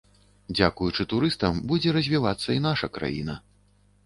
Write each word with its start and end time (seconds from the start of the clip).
Дзякуючы 0.55 1.05
турыстам 1.11 1.59
будзе 1.73 1.93
развівацца 1.99 2.49
і 2.57 2.65
наша 2.69 2.91
краіна. 2.97 3.39